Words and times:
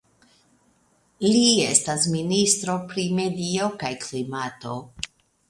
Li 1.25 1.43
estas 1.65 2.07
ministro 2.15 2.79
pri 2.95 3.05
medio 3.21 3.69
kaj 3.85 3.93
klimato. 4.07 4.75